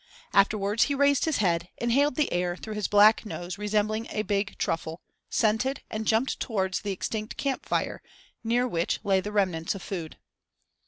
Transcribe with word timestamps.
Afterwards 0.33 0.85
he 0.85 0.95
raised 0.95 1.25
his 1.25 1.37
head, 1.37 1.69
inhaled 1.77 2.15
the 2.15 2.33
air 2.33 2.55
through 2.55 2.73
his 2.73 2.87
black 2.87 3.23
nose 3.23 3.59
resembling 3.59 4.07
a 4.09 4.23
big 4.23 4.57
truffle, 4.57 4.99
scented, 5.29 5.83
and 5.91 6.07
jumped 6.07 6.39
towards 6.39 6.81
the 6.81 6.91
extinct 6.91 7.37
camp 7.37 7.67
fire, 7.67 8.01
near 8.43 8.67
which 8.67 8.99
lay 9.03 9.21
the 9.21 9.31
remnants 9.31 9.75
of 9.75 9.83
food. 9.83 10.17